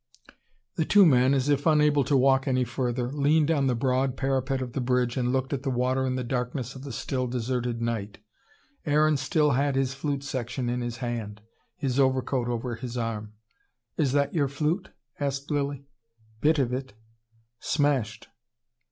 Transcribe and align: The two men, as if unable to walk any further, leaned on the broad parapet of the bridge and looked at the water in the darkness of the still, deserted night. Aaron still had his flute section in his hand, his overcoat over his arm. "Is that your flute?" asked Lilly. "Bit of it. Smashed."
The 0.77 0.83
two 0.83 1.05
men, 1.05 1.35
as 1.35 1.47
if 1.47 1.67
unable 1.67 2.03
to 2.05 2.17
walk 2.17 2.47
any 2.47 2.63
further, 2.63 3.11
leaned 3.11 3.51
on 3.51 3.67
the 3.67 3.75
broad 3.75 4.17
parapet 4.17 4.59
of 4.59 4.73
the 4.73 4.81
bridge 4.81 5.15
and 5.15 5.31
looked 5.31 5.53
at 5.53 5.61
the 5.61 5.69
water 5.69 6.07
in 6.07 6.15
the 6.15 6.23
darkness 6.23 6.73
of 6.73 6.81
the 6.83 6.91
still, 6.91 7.27
deserted 7.27 7.83
night. 7.83 8.17
Aaron 8.83 9.15
still 9.15 9.51
had 9.51 9.75
his 9.75 9.93
flute 9.93 10.23
section 10.23 10.69
in 10.69 10.81
his 10.81 10.97
hand, 11.05 11.43
his 11.75 11.99
overcoat 11.99 12.47
over 12.47 12.73
his 12.73 12.97
arm. 12.97 13.33
"Is 13.95 14.11
that 14.13 14.33
your 14.33 14.47
flute?" 14.47 14.89
asked 15.19 15.51
Lilly. 15.51 15.85
"Bit 16.39 16.57
of 16.57 16.73
it. 16.73 16.93
Smashed." 17.59 18.27